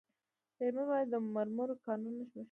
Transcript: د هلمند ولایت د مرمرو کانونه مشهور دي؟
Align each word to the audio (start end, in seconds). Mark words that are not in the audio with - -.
د 0.57 0.59
هلمند 0.65 0.75
ولایت 0.87 1.07
د 1.11 1.15
مرمرو 1.35 1.75
کانونه 1.85 2.15
مشهور 2.19 2.33
دي؟ 2.39 2.39